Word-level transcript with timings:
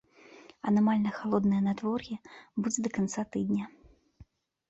Анамальна 0.69 1.11
халоднае 1.17 1.59
надвор'е 1.67 2.17
будзе 2.67 2.79
да 2.87 2.93
канца 2.95 3.21
тыдня. 3.35 3.65